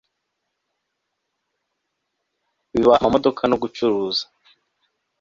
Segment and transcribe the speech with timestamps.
[2.71, 4.23] biba amamodoka no gucuruza